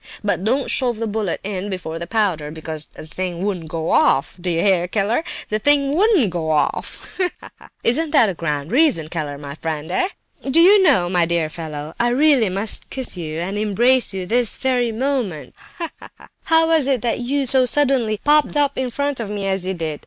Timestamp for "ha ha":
7.19-7.51, 7.39-7.67, 15.77-16.29